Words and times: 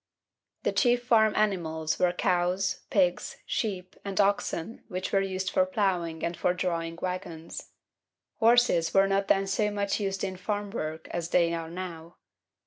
The 0.63 0.71
chief 0.71 1.03
farm 1.05 1.35
animals 1.35 1.99
were 1.99 2.11
cows, 2.11 2.79
pigs, 2.89 3.37
sheep; 3.45 3.95
and 4.03 4.19
oxen, 4.19 4.81
which 4.87 5.11
were 5.11 5.21
used 5.21 5.51
for 5.51 5.63
ploughing 5.63 6.23
and 6.25 6.35
for 6.35 6.55
drawing 6.55 6.97
waggons. 7.03 7.69
Horses 8.39 8.95
were 8.95 9.07
not 9.07 9.27
then 9.27 9.45
so 9.45 9.69
much 9.69 9.99
used 9.99 10.23
in 10.23 10.37
farm 10.37 10.71
work 10.71 11.07
as 11.11 11.29
they 11.29 11.53
are 11.53 11.69
now. 11.69 12.17